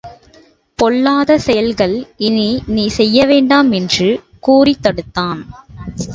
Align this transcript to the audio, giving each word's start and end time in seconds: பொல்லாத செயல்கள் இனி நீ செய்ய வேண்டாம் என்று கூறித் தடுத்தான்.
பொல்லாத 0.79 1.37
செயல்கள் 1.37 1.95
இனி 2.17 2.47
நீ 2.67 2.87
செய்ய 2.87 3.25
வேண்டாம் 3.25 3.71
என்று 3.71 4.09
கூறித் 4.39 4.83
தடுத்தான். 4.83 5.41